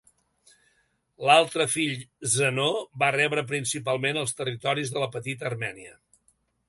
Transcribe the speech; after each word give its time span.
L'altre 1.29 1.67
fill, 1.73 1.93
Zenó, 2.37 2.65
va 3.03 3.11
rebre 3.17 3.45
principalment 3.55 4.21
els 4.23 4.35
territoris 4.41 4.95
de 4.97 5.05
la 5.05 5.11
Petita 5.19 5.51
Armènia. 5.53 5.95